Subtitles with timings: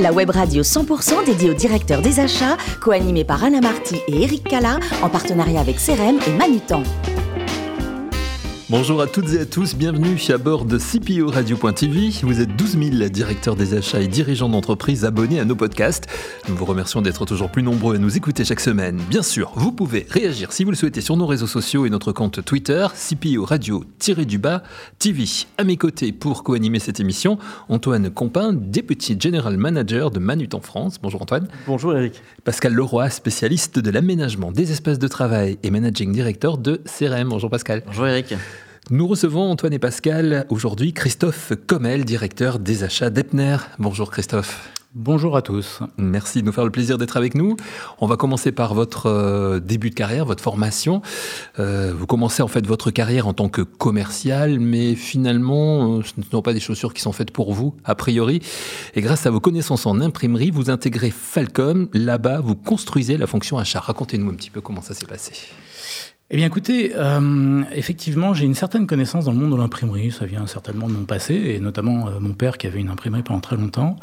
[0.00, 4.44] La web radio 100% dédiée aux directeurs des achats, co-animée par Anna Marty et Eric
[4.44, 6.82] Cala, en partenariat avec CRM et Manutan.
[8.72, 12.08] Bonjour à toutes et à tous, bienvenue à bord de CPO Radio.tv.
[12.22, 16.06] Vous êtes 12 000 directeurs des achats et dirigeants d'entreprise abonnés à nos podcasts.
[16.48, 18.98] Nous vous remercions d'être toujours plus nombreux à nous écouter chaque semaine.
[19.10, 22.12] Bien sûr, vous pouvez réagir si vous le souhaitez sur nos réseaux sociaux et notre
[22.12, 24.62] compte Twitter, CPO Radio-du-bas
[24.98, 25.24] TV.
[25.58, 27.36] À mes côtés pour co-animer cette émission,
[27.68, 30.96] Antoine Compin, Deputy General Manager de Manut en France.
[31.02, 31.46] Bonjour Antoine.
[31.66, 32.22] Bonjour Eric.
[32.42, 37.28] Pascal Leroy, spécialiste de l'aménagement des espaces de travail et Managing Director de CRM.
[37.28, 37.82] Bonjour Pascal.
[37.86, 38.34] Bonjour Eric.
[38.90, 43.56] Nous recevons Antoine et Pascal aujourd'hui Christophe Commel, directeur des achats d'Epner.
[43.78, 44.72] Bonjour Christophe.
[44.94, 45.80] Bonjour à tous.
[45.96, 47.56] Merci de nous faire le plaisir d'être avec nous.
[48.00, 51.00] On va commencer par votre euh, début de carrière, votre formation.
[51.60, 56.12] Euh, vous commencez en fait votre carrière en tant que commercial, mais finalement, euh, ce
[56.18, 58.42] ne sont pas des chaussures qui sont faites pour vous, a priori.
[58.94, 61.88] Et grâce à vos connaissances en imprimerie, vous intégrez Falcom.
[61.94, 63.80] Là-bas, vous construisez la fonction achat.
[63.80, 65.32] Racontez-nous un petit peu comment ça s'est passé.
[66.34, 70.10] Eh bien écoutez, euh, effectivement, j'ai une certaine connaissance dans le monde de l'imprimerie.
[70.10, 73.22] Ça vient certainement de mon passé, et notamment euh, mon père qui avait une imprimerie
[73.22, 73.96] pendant très longtemps.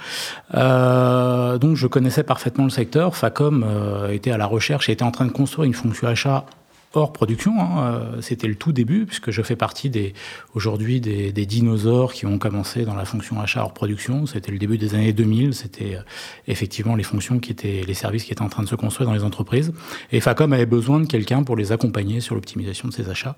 [0.54, 3.16] Euh, donc je connaissais parfaitement le secteur.
[3.16, 3.66] Facom
[4.12, 6.46] était à la recherche et était en train de construire une fonction achat
[6.94, 7.60] hors production.
[7.60, 10.14] Hein, euh, c'était le tout début, puisque je fais partie des
[10.56, 14.26] aujourd'hui des, des, dinosaures qui ont commencé dans la fonction achat hors production.
[14.26, 15.54] C'était le début des années 2000.
[15.54, 16.02] C'était euh,
[16.48, 19.16] effectivement les fonctions qui étaient, les services qui étaient en train de se construire dans
[19.16, 19.74] les entreprises.
[20.12, 23.36] Et Facom avait besoin de quelqu'un pour les accompagner sur l'optimisation de ces achats,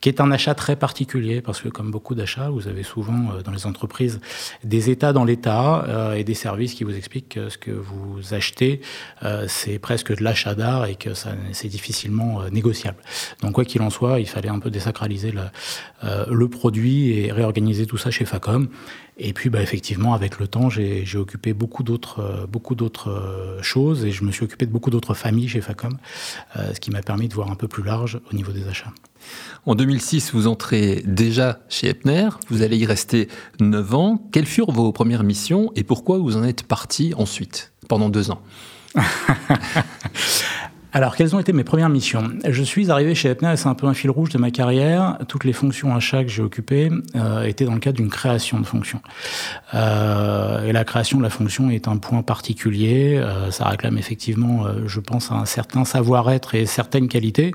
[0.00, 3.42] qui est un achat très particulier, parce que comme beaucoup d'achats, vous avez souvent euh,
[3.42, 4.20] dans les entreprises
[4.64, 8.34] des états dans l'état euh, et des services qui vous expliquent que ce que vous
[8.34, 8.80] achetez,
[9.22, 12.91] euh, c'est presque de l'achat d'art et que ça c'est difficilement négociable.
[13.42, 15.42] Donc quoi qu'il en soit, il fallait un peu désacraliser le,
[16.04, 18.68] euh, le, produit et réorganiser tout ça chez Facom.
[19.18, 23.62] Et puis, bah, effectivement, avec le temps, j'ai occupé beaucoup d'autres euh, beaucoup d'autres euh,
[23.62, 25.96] choses et je me suis occupé de beaucoup d'autres familles chez Facom,
[26.56, 28.92] ce qui m'a permis de voir un peu plus large au niveau des achats.
[29.66, 33.28] En 2006, vous entrez déjà chez Epner, vous allez y rester
[33.60, 34.28] 9 ans.
[34.32, 38.42] Quelles furent vos premières missions et pourquoi vous en êtes parti ensuite, pendant deux ans?
[40.94, 42.32] Alors, quelles ont été mes premières missions?
[42.46, 45.16] Je suis arrivé chez et c'est un peu un fil rouge de ma carrière.
[45.26, 48.66] Toutes les fonctions achats que j'ai occupées euh, étaient dans le cadre d'une création de
[48.66, 49.00] fonction.
[49.72, 53.16] Euh, et la création de la fonction est un point particulier.
[53.16, 57.54] Euh, ça réclame effectivement, euh, je pense, un certain savoir-être et certaines qualités.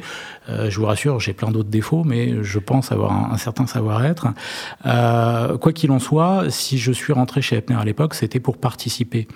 [0.50, 4.30] Euh, je vous rassure, j'ai plein d'autres défauts, mais je pense avoir un, certain savoir-être.
[5.60, 9.28] quoi qu'il en soit, si je suis rentré chez Epner à l'époque, c'était pour participer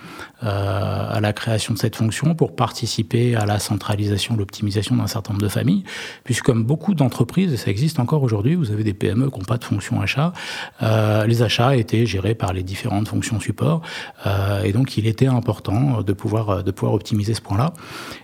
[0.41, 3.59] à la création de cette fonction, pour participer à la
[3.91, 5.83] centralisation l'optimisation d'un certain nombre de familles,
[6.23, 9.45] puisque comme beaucoup d'entreprises, et ça existe encore aujourd'hui, vous avez des PME qui n'ont
[9.45, 10.33] pas de fonction achat,
[10.81, 13.81] euh, les achats étaient gérés par les différentes fonctions support,
[14.25, 17.73] euh, et donc il était important de pouvoir, de pouvoir optimiser ce point-là.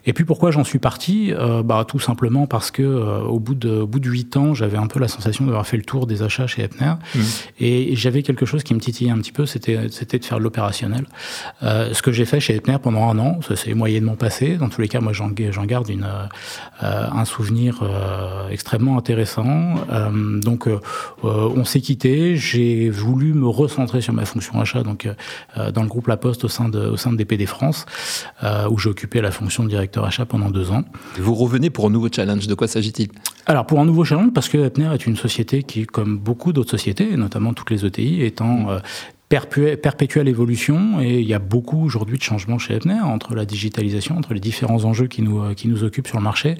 [0.05, 1.33] Et puis pourquoi j'en suis parti?
[1.33, 4.77] Euh, bah, Tout simplement parce que au bout de, au bout de 8 ans, j'avais
[4.77, 7.19] un peu la sensation d'avoir fait le tour des achats chez Epner, mmh.
[7.59, 11.05] et j'avais quelque chose qui me titillait un petit peu, c'était de faire de l'opérationnel.
[11.61, 14.81] ce que j'ai fait chez Epner pendant un an, ça s'est moyennement passé, dans tous
[14.81, 16.05] les cas, moi j'en j'en garde une,
[16.83, 19.75] euh, un souvenir euh, extrêmement intéressant.
[19.91, 20.69] Euh, donc,
[21.23, 22.35] on s'est quitté.
[22.37, 25.07] J'ai voulu me recentrer sur ma fonction achat, donc
[25.55, 27.85] dans le groupe La Poste au sein de, au sein de DPD France,
[28.69, 30.83] où j'ai occupé la fonction de directeur achat pendant deux ans.
[31.17, 32.47] Vous revenez pour un nouveau challenge.
[32.47, 33.09] De quoi s'agit-il?
[33.45, 36.71] Alors, pour un nouveau challenge, parce que Epner est une société qui, comme beaucoup d'autres
[36.71, 38.67] sociétés, notamment toutes les ETI, étant
[39.29, 44.17] perpétuelle évolution et il y a beaucoup aujourd'hui de changements chez Epner entre la digitalisation,
[44.17, 46.57] entre les différents enjeux qui nous, qui nous occupent sur le marché.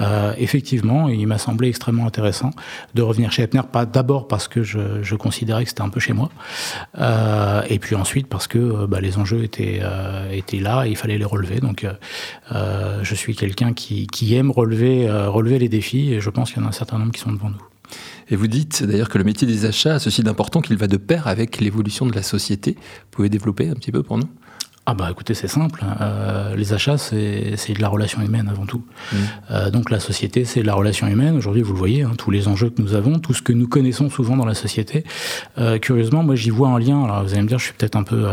[0.00, 2.50] Euh, effectivement, il m'a semblé extrêmement intéressant
[2.94, 6.00] de revenir chez Epner, pas d'abord parce que je, je, considérais que c'était un peu
[6.00, 6.30] chez moi,
[6.98, 9.80] euh, et puis ensuite parce que euh, bah, les enjeux étaient,
[10.32, 11.60] étaient là et il fallait les relever.
[11.60, 11.86] Donc
[12.50, 16.64] je suis quelqu'un qui, qui aime relever, relever les défis et je pense qu'il y
[16.64, 17.77] en a un certain nombre qui sont devant nous.
[18.30, 20.96] Et vous dites d'ailleurs que le métier des achats a ceci d'important qu'il va de
[20.96, 22.72] pair avec l'évolution de la société.
[22.72, 24.28] Vous pouvez développer un petit peu pour nous?
[24.90, 25.84] Ah bah écoutez, c'est simple.
[25.84, 25.96] Hein.
[26.00, 28.80] Euh, les achats, c'est de la relation humaine avant tout.
[29.12, 29.16] Mmh.
[29.50, 31.36] Euh, donc la société, c'est de la relation humaine.
[31.36, 33.68] Aujourd'hui, vous le voyez, hein, tous les enjeux que nous avons, tout ce que nous
[33.68, 35.04] connaissons souvent dans la société.
[35.58, 37.04] Euh, curieusement, moi, j'y vois un lien.
[37.04, 38.28] Alors vous allez me dire, je suis peut-être un peu,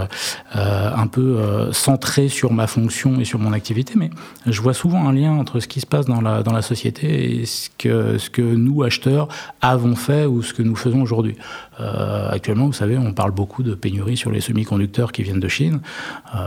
[0.53, 4.09] un peu centré sur ma fonction et sur mon activité, mais
[4.45, 7.41] je vois souvent un lien entre ce qui se passe dans la dans la société
[7.41, 9.27] et ce que ce que nous acheteurs
[9.61, 11.35] avons fait ou ce que nous faisons aujourd'hui.
[11.79, 15.81] Actuellement, vous savez, on parle beaucoup de pénurie sur les semi-conducteurs qui viennent de Chine.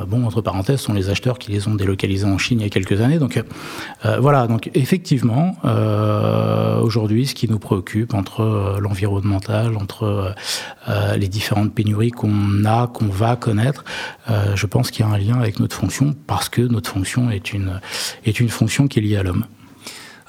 [0.07, 2.71] bon, entre parenthèses, sont les acheteurs qui les ont délocalisés en Chine il y a
[2.71, 3.19] quelques années.
[3.19, 3.43] Donc
[4.19, 5.57] voilà, donc effectivement,
[6.83, 10.35] aujourd'hui, ce qui nous préoccupe entre l'environnemental, entre
[11.17, 13.85] les différentes pénuries qu'on a, qu'on va connaître,
[14.55, 17.53] je pense qu'il y a un lien avec notre fonction parce que notre fonction est
[17.53, 17.81] une,
[18.25, 19.45] est une fonction qui est liée à l'homme.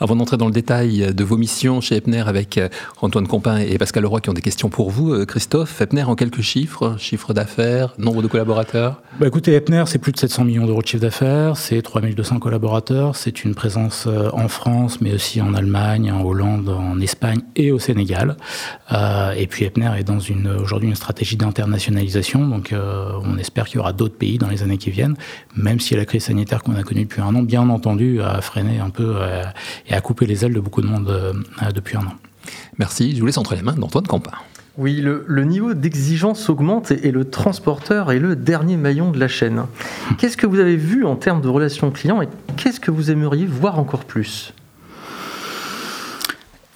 [0.01, 2.69] Avant d'entrer dans le détail de vos missions chez Epner avec euh,
[3.01, 6.15] Antoine Compin et Pascal Leroy qui ont des questions pour vous, euh, Christophe, Epner en
[6.15, 9.01] quelques chiffres, chiffre d'affaires, nombre de collaborateurs?
[9.19, 13.17] Bah Écoutez, Epner, c'est plus de 700 millions d'euros de chiffre d'affaires, c'est 3200 collaborateurs,
[13.17, 17.73] c'est une présence euh, en France, mais aussi en Allemagne, en Hollande, en Espagne et
[17.73, 18.37] au Sénégal.
[19.35, 23.79] Et puis Epner est dans une aujourd'hui une stratégie d'internationalisation, donc on espère qu'il y
[23.79, 25.15] aura d'autres pays dans les années qui viennent,
[25.55, 28.79] même si la crise sanitaire qu'on a connue depuis un an, bien entendu, a freiné
[28.79, 29.15] un peu
[29.89, 31.33] et a coupé les ailes de beaucoup de monde euh,
[31.71, 32.13] depuis un an.
[32.77, 33.15] Merci.
[33.15, 34.31] Je vous laisse entre les mains d'Antoine Campin.
[34.77, 39.65] Oui, le, niveau d'exigence augmente et, le transporteur est le dernier maillon de la chaîne.
[40.17, 43.45] Qu'est-ce que vous avez vu en termes de relations clients et qu'est-ce que vous aimeriez
[43.45, 44.53] voir encore plus?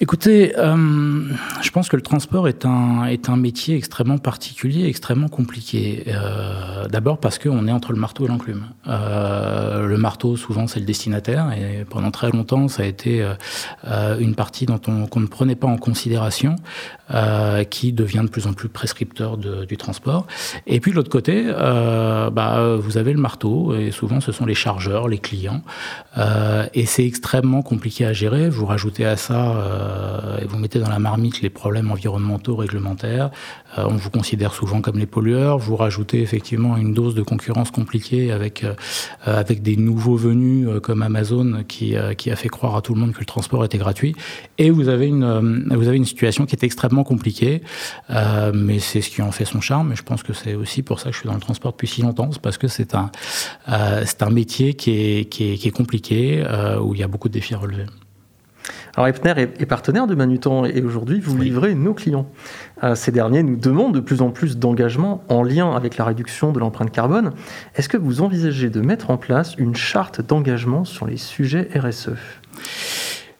[0.04, 6.04] Écoutez, euh, je pense que le transport est un, métier extrêmement particulier, extrêmement compliqué.
[6.08, 8.66] Euh, D'abord parce qu'on est entre le marteau et l'enclume.
[8.86, 13.26] Euh, le marteau, souvent, c'est le destinataire, et pendant très longtemps, ça a été
[14.20, 16.56] une partie dont on, qu'on ne prenait pas en considération,
[17.12, 20.26] euh, qui devient de plus en plus prescripteur du transport.
[20.66, 24.54] Et puis de l'autre côté, bah, vous avez le marteau, et souvent, ce sont les
[24.54, 25.62] chargeurs, les clients,
[26.74, 28.48] et c'est extrêmement compliqué à gérer.
[28.48, 33.30] Vous rajoutez à ça euh, et vous mettez dans la marmite les problèmes environnementaux réglementaires.
[33.78, 35.58] Euh, on vous considère souvent comme les pollueurs.
[35.58, 38.74] Vous rajoutez effectivement une dose de concurrence compliquée avec euh,
[39.24, 43.12] avec des nouveaux venus comme Amazon qui qui a fait croire à tout le monde
[43.12, 44.14] que le transport était gratuit.
[44.58, 47.62] Et vous avez une vous avez une situation qui est extrêmement compliquée,
[48.54, 49.92] mais c'est ce qui en fait son charme.
[49.92, 51.88] Et je pense que c'est aussi pour ça que je suis dans le transport depuis
[51.88, 53.10] si longtemps, c'est parce que c'est un
[54.04, 56.44] c'est un métier qui est qui est, qui est compliqué
[56.80, 57.86] où il y a beaucoup de défis à relever.
[58.96, 62.26] Alors Epner est, partenaire de Manutan et aujourd'hui vous livrez nos clients.
[62.84, 66.52] Euh, ces derniers nous demandent de plus en plus d'engagement en lien avec la réduction
[66.52, 67.32] de l'empreinte carbone.
[67.74, 72.10] Est-ce que vous envisagez de mettre en place une charte d'engagement sur les sujets RSE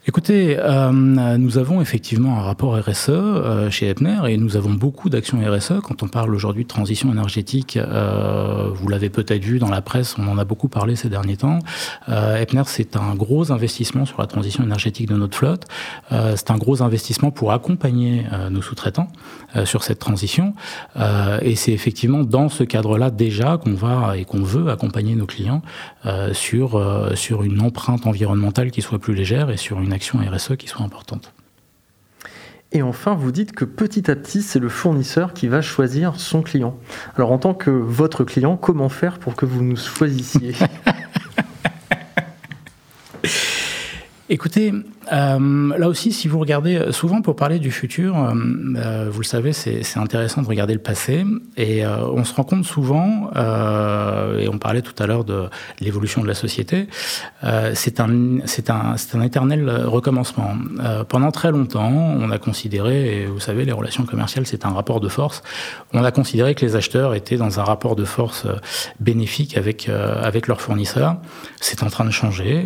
[0.06, 5.08] Écoutez, euh, nous avons effectivement un rapport RSE euh, chez Epner et nous avons beaucoup
[5.08, 5.80] d'actions RSE.
[5.82, 10.16] Quand on parle aujourd'hui de transition énergétique, euh, vous l'avez peut-être vu dans la presse,
[10.18, 11.58] on en a beaucoup parlé ces derniers temps.
[12.10, 15.64] Euh, Epner, c'est un gros investissement sur la transition énergétique de notre flotte.
[16.12, 19.08] Euh, c'est un gros investissement pour accompagner euh, nos sous-traitants
[19.64, 20.52] sur cette transition.
[21.40, 25.62] et c'est effectivement dans ce cadre-là déjà qu'on va et qu'on veut accompagner nos clients
[26.32, 26.84] sur,
[27.14, 30.84] sur une empreinte environnementale qui soit plus légère et sur une action RSE qui soit
[30.84, 31.32] importante.
[32.72, 36.42] Et enfin, vous dites que petit à petit, c'est le fournisseur qui va choisir son
[36.42, 36.76] client.
[37.16, 40.56] Alors en tant que votre client, comment faire pour que vous nous choisissiez?
[44.28, 44.72] Écoutez,
[45.12, 49.26] euh, là aussi, si vous regardez, euh, souvent pour parler du futur, euh, vous le
[49.26, 51.24] savez, c'est intéressant de regarder le passé.
[51.56, 55.48] Et on se rend compte souvent, et on parlait tout à l'heure de
[55.80, 56.88] l'évolution de la société,
[57.74, 60.52] c'est un, un, un éternel recommencement.
[61.08, 65.00] pendant très longtemps, on a considéré, et vous savez, les relations commerciales, c'est un rapport
[65.00, 65.42] de force,
[65.92, 68.46] on a considéré que les acheteurs étaient dans un rapport de force
[69.00, 71.16] bénéfique avec, avec leurs fournisseurs.
[71.60, 72.64] C'est en train de changer,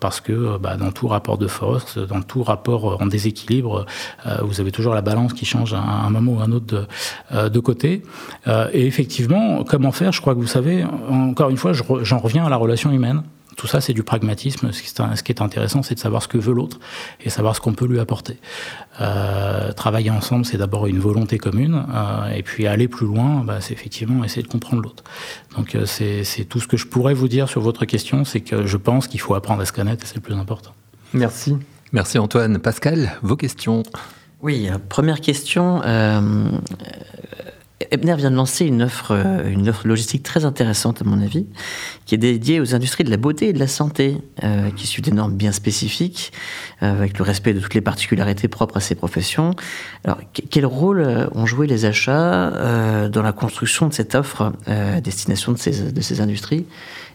[0.00, 1.53] parce que bah, dans tout rapport de force,
[2.08, 3.86] dans tout rapport en déséquilibre,
[4.26, 6.66] euh, vous avez toujours la balance qui change à un moment ou à un autre
[6.66, 6.86] de,
[7.32, 8.02] euh, côté.
[8.46, 10.12] Euh, et effectivement, comment faire?
[10.12, 13.22] Je crois que vous savez, encore une fois, j'en reviens à la relation humaine.
[13.56, 14.72] Tout ça, c'est du pragmatisme.
[14.72, 16.80] Ce qui est intéressant, c'est de savoir ce que veut l'autre
[17.20, 18.38] et savoir ce qu'on peut lui apporter.
[19.00, 23.60] Euh, travailler ensemble, c'est d'abord une volonté commune, euh, et puis aller plus loin, bah,
[23.60, 25.04] c'est effectivement essayer de comprendre l'autre.
[25.56, 28.66] Donc euh, c'est tout ce que je pourrais vous dire sur votre question, c'est que
[28.66, 30.72] je pense qu'il faut apprendre à se connaître, et c'est le plus important.
[31.14, 31.56] Merci.
[31.92, 32.58] Merci Antoine.
[32.58, 33.84] Pascal, vos questions
[34.42, 35.80] Oui, euh, première question.
[35.84, 36.50] Euh,
[37.90, 41.46] Ebner vient de lancer une offre, euh, une offre logistique très intéressante, à mon avis,
[42.06, 45.02] qui est dédiée aux industries de la beauté et de la santé, euh, qui suit
[45.02, 46.32] des normes bien spécifiques,
[46.82, 49.54] euh, avec le respect de toutes les particularités propres à ces professions.
[50.04, 50.18] Alors,
[50.50, 55.58] quel rôle ont joué les achats dans la construction de cette offre à destination de
[55.58, 56.66] ces, de ces industries?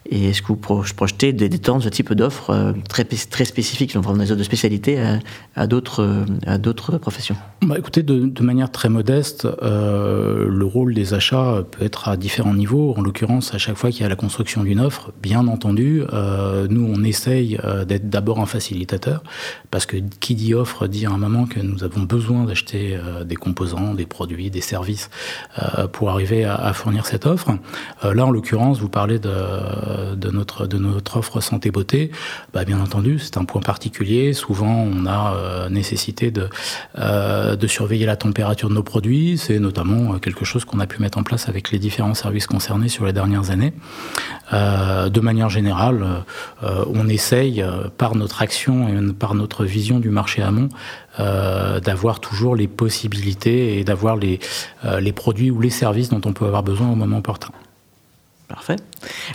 [0.05, 4.39] Et est-ce que vous projetez d'étendre ce type d'offres très, très spécifiques, dans des offres
[4.39, 5.19] de spécialité, à,
[5.55, 7.35] à d'autres professions?
[7.61, 12.93] Bah, Écoutez, de, manière très modeste, le rôle des achats peut être à différents niveaux.
[12.97, 16.03] En l'occurrence, à chaque fois qu'il y a la construction d'une offre, bien entendu,
[16.69, 19.23] nous, on essaye d'être d'abord un facilitateur,
[19.69, 23.35] parce que qui dit offre dit à un moment que nous avons besoin d'acheter des
[23.35, 25.09] composants, des produits, des services
[25.91, 27.51] pour arriver à, fournir cette offre.
[28.03, 29.29] Euh, là, en l'occurrence, vous parlez de,
[30.15, 32.11] de, notre, de notre offre santé-beauté.
[32.53, 34.33] Bah, bien entendu, c'est un point particulier.
[34.33, 36.49] Souvent, on a euh, nécessité de,
[36.97, 39.37] euh, de surveiller la température de nos produits.
[39.37, 42.89] C'est notamment quelque chose qu'on a pu mettre en place avec les différents services concernés
[42.89, 43.73] sur les dernières années.
[44.51, 46.23] de manière générale,
[46.61, 47.63] on essaye,
[47.97, 50.69] par notre action et par notre vision du marché amont,
[51.19, 56.31] euh, d'avoir toujours les possibilités et d'avoir euh, les produits ou les services dont on
[56.31, 57.49] peut avoir besoin au moment opportun.
[58.49, 58.77] Parfait.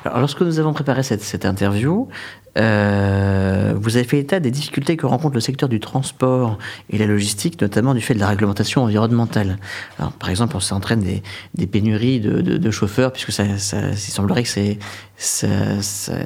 [0.04, 2.08] Alors, lorsque nous avons préparé cette, cette interview,
[2.56, 6.58] euh, vous avez fait état des difficultés que rencontre le secteur du transport
[6.90, 9.58] et la logistique, notamment du fait de la réglementation environnementale.
[9.98, 11.22] Alors, par exemple, on s'entraîne des,
[11.54, 14.78] des pénuries de, chauffeurs, puisque ça, il semblerait que c'est
[15.16, 16.18] ce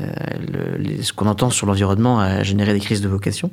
[1.12, 3.50] qu'on entend sur l'environnement a généré des crises de vocation.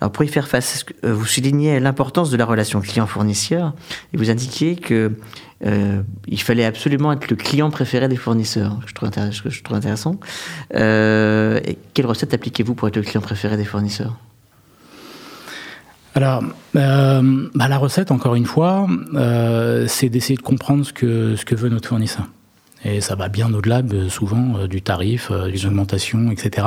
[0.00, 3.74] Alors, pour y faire face, vous soulignez l'importance de la relation client-fournisseur
[4.12, 5.12] et vous indiquiez que
[5.64, 9.62] euh, il fallait absolument être le client préféré des fournisseurs, que je trouve, que je
[9.62, 10.20] trouve intéressant.
[10.74, 14.16] Euh, et quelle recette appliquez-vous pour être le client préféré des fournisseurs
[16.14, 16.42] alors,
[16.76, 18.86] euh, bah, la recette, encore une fois,
[19.86, 22.26] c'est d'essayer de comprendre ce que veut notre fournisseur.
[22.84, 26.66] Et ça va bien au-delà souvent euh, du tarif, euh, des augmentations, etc.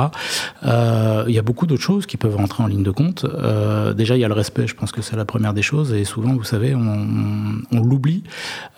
[0.64, 3.26] Euh, il y a beaucoup d'autres choses qui peuvent rentrer en ligne de compte.
[3.96, 5.92] Déjà, il y a le respect, je pense que c'est la première des choses.
[5.92, 8.22] Et souvent, vous savez, on, l'oublie.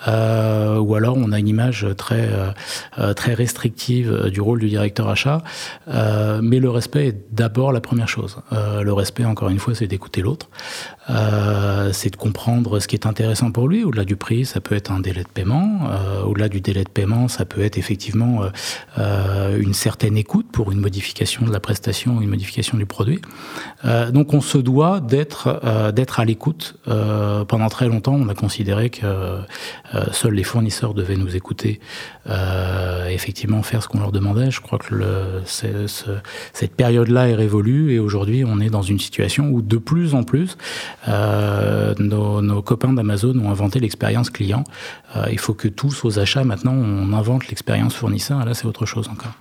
[0.06, 2.28] Ou alors, on a une image très,
[3.16, 5.42] très restrictive du rôle du directeur achat.
[6.42, 8.38] mais le respect est d'abord la première chose.
[8.50, 10.48] le respect, encore une fois, c'est d'écouter l'autre.
[11.92, 13.84] c'est de comprendre ce qui est intéressant pour lui.
[13.84, 15.90] Au-delà du prix, ça peut être un délai de paiement.
[16.26, 18.48] Au-delà du délai de paiement, ça peut être effectivement euh,
[18.98, 23.20] euh, une certaine écoute pour une modification de la prestation, une modification du produit.
[23.84, 25.48] Euh, donc on se doit d'être
[26.20, 26.76] à l'écoute.
[27.48, 29.38] pendant très longtemps, on a considéré que
[30.12, 31.80] seuls les fournisseurs devaient nous écouter,
[33.08, 34.50] effectivement faire ce qu'on leur demandait.
[34.50, 39.62] Je crois que cette période-là est révolue et aujourd'hui, on est dans une situation où
[39.62, 40.56] de plus en plus,
[41.08, 44.64] nos, nos copains d'Amazon ont inventé l'expérience client.
[45.30, 49.08] il faut que tous aux achats maintenant on invente l'expérience fournisseur, là c'est autre chose
[49.08, 49.34] encore.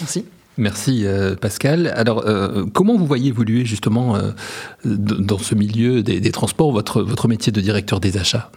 [0.00, 0.24] Merci.
[0.56, 1.92] Merci euh, Pascal.
[1.96, 4.32] Alors, euh, comment vous voyez évoluer justement euh,
[4.84, 8.50] dans ce milieu des, des, transports votre, votre métier de directeur des achats?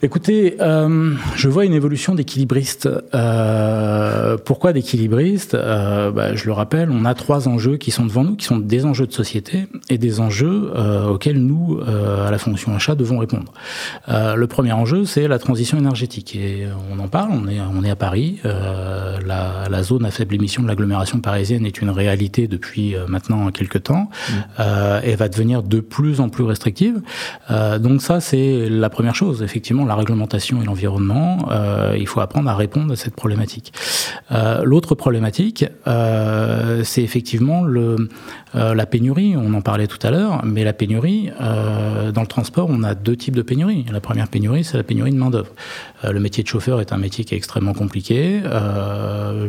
[0.00, 2.88] Écoutez, euh, je vois une évolution d'équilibriste.
[3.14, 5.54] Euh, pourquoi d'équilibriste?
[5.54, 8.58] Euh, bah, Je le rappelle, on a trois enjeux qui sont devant nous, qui sont
[8.58, 10.70] des enjeux de société et des enjeux
[11.10, 13.52] auxquels nous, à la fonction achat, devons répondre.
[14.06, 16.36] Le premier enjeu, c'est la transition énergétique.
[16.36, 18.38] Et on en parle, on est, on est à Paris.
[18.44, 23.82] La, la, zone à faible émission de l'agglomération parisienne est une réalité depuis maintenant quelques
[23.82, 24.10] temps.
[24.30, 24.62] Mmh.
[25.04, 27.00] et va devenir de plus en plus restrictive.
[27.80, 32.48] donc ça, c'est la première chose, effectivement la réglementation et l'environnement, euh, il faut apprendre
[32.48, 33.72] à répondre à cette problématique.
[34.30, 37.64] Euh, L'autre problématique, euh, c'est effectivement
[38.54, 39.34] la pénurie.
[39.36, 43.16] On en parlait tout à l'heure, mais la pénurie, dans le transport, on a deux
[43.16, 43.86] types de pénurie.
[43.90, 45.50] La première pénurie, c'est la pénurie de main-d'œuvre.
[46.04, 48.40] Le métier de chauffeur est un métier qui est extrêmement compliqué.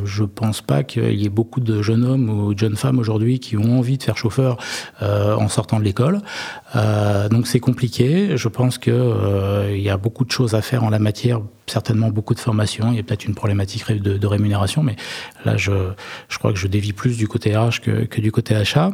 [0.05, 3.39] je pense pas qu'il y ait beaucoup de jeunes hommes ou de jeunes femmes aujourd'hui
[3.39, 4.58] qui ont envie de faire chauffeur
[5.01, 6.22] en sortant de l'école.
[6.73, 8.38] Donc c'est compliqué.
[8.38, 12.09] Je pense que il y a beaucoup de choses à faire en la matière certainement
[12.09, 12.91] beaucoup de formations.
[12.91, 14.95] Il y a peut-être une problématique de, rémunération, mais
[15.45, 15.71] là, je,
[16.27, 18.91] je crois que je dévie plus du côté RH que, du côté achat.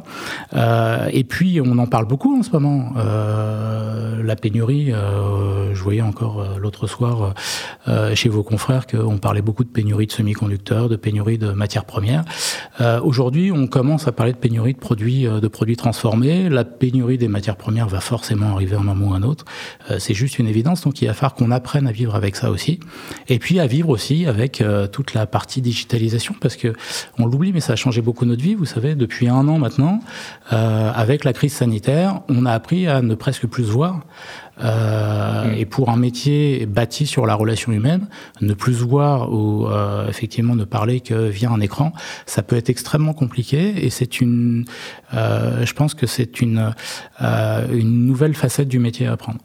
[0.53, 2.94] Euh, et puis, on en parle beaucoup en ce moment.
[2.98, 7.34] Euh, la pénurie, euh, je voyais encore euh, l'autre soir
[7.88, 11.86] euh, chez vos confrères qu'on parlait beaucoup de pénurie de semi-conducteurs, de pénurie de matières
[11.86, 12.24] premières.
[12.82, 16.50] Euh, aujourd'hui, on commence à parler de pénurie de produits, de produits transformés.
[16.50, 19.45] La pénurie des matières premières va forcément arriver un moment ou un autre.
[20.00, 20.81] C'est juste une évidence.
[20.81, 22.79] Donc, il va falloir qu'on apprenne à vivre avec ça aussi
[23.27, 26.74] et puis à vivre aussi avec euh, toute la partie digitalisation, parce que
[27.17, 28.55] on l'oublie, mais ça a changé beaucoup notre vie.
[28.55, 30.00] Vous savez, depuis un an maintenant,
[30.53, 34.01] euh, avec la crise sanitaire, on a appris à ne presque plus se voir.
[34.64, 35.58] Euh, mmh.
[35.58, 38.08] Et pour un métier bâti sur la relation humaine,
[38.42, 41.94] ne plus voir ou euh, effectivement ne parler que via un écran,
[42.26, 43.86] ça peut être extrêmement compliqué.
[43.86, 44.66] Et c'est une,
[45.14, 46.74] euh, je pense que c'est une,
[47.22, 49.40] euh, une nouvelle facette du métier à apprendre.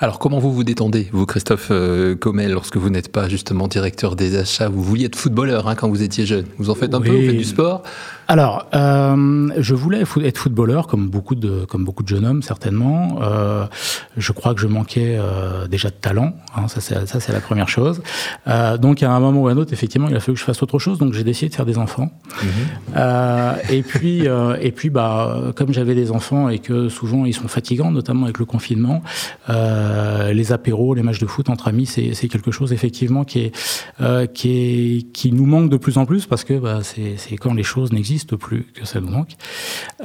[0.00, 4.14] Alors comment vous vous détendez, vous Christophe euh, Comel, lorsque vous n'êtes pas justement directeur
[4.14, 4.68] des achats?
[4.68, 6.44] Vous vouliez être footballeur hein, quand vous étiez jeune.
[6.56, 7.82] Vous en faites un peu, vous faites du sport?
[8.30, 13.20] Alors, euh, je voulais être footballeur, comme beaucoup de, comme beaucoup de jeunes hommes, certainement.
[13.22, 13.64] Euh,
[14.18, 18.02] je crois que je manquais euh, déjà de talent, hein, ça c'est la première chose.
[18.46, 20.44] Euh, donc, à un moment ou à un autre, effectivement, il a fallu que je
[20.44, 22.10] fasse autre chose, donc j'ai décidé de faire des enfants.
[22.94, 24.26] Euh, et puis,
[24.60, 28.38] et puis bah, comme j'avais des enfants et que souvent ils sont fatigants, notamment avec
[28.38, 29.02] le confinement,
[30.32, 34.50] les apéros, les matchs de foot entre amis, c'est quelque chose effectivement qui est, qui
[34.50, 37.92] est, qui nous manque de plus en plus parce que bah, c'est quand les choses
[37.92, 39.32] n'existent plus, que ça nous manque.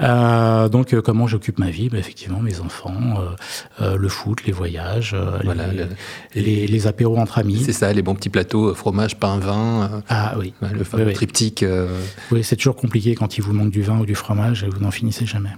[0.02, 1.90] Euh, donc, euh, comment j'occupe ma vie?
[1.90, 3.16] Bah, Effectivement, mes enfants,
[3.82, 5.66] euh, le foot, les voyages, voilà,
[6.36, 7.62] les, les, apéros entre amis.
[7.64, 10.04] C'est ça, les bons petits plateaux, fromage, pain, vin.
[10.10, 10.54] ah oui.
[10.74, 11.66] Le fameux triptyque.
[12.32, 14.80] Oui, c'est toujours compliqué quand il vous manque du vin ou du fromage et vous
[14.80, 15.52] n'en finissez jamais.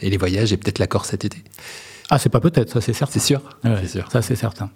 [0.00, 1.38] Et les voyages et peut-être l'accord cet été.
[2.10, 3.12] Ah, c'est pas peut-être, ça c'est certain.
[3.12, 3.40] C'est sûr.
[3.86, 4.10] sûr.
[4.10, 4.70] Ça c'est certain.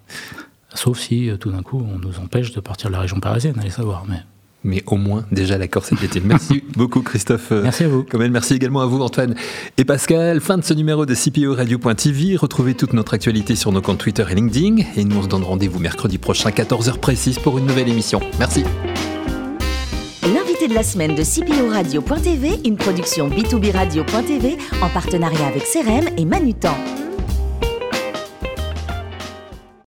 [0.73, 3.69] Sauf si tout d'un coup on nous empêche de partir de la région parisienne, allez
[3.69, 4.05] savoir.
[4.07, 4.23] Mais
[4.63, 6.19] mais au moins déjà l'accord cet été.
[6.19, 7.51] Merci beaucoup Christophe.
[7.51, 8.05] Euh, merci à vous.
[8.29, 9.35] merci également à vous Antoine
[9.77, 10.41] et Pascal.
[10.41, 12.35] Fin de ce numéro de CPO Radio.tv.
[12.35, 14.83] Retrouvez toute notre actualité sur nos comptes Twitter et LinkedIn.
[14.97, 18.19] Et nous on se donne rendez-vous mercredi prochain 14h précise pour une nouvelle émission.
[18.37, 18.63] Merci.
[20.23, 26.09] L'invité de la semaine de CPO Radio.tv, une production B2B Radio.tv en partenariat avec CRM
[26.17, 26.75] et Manutan.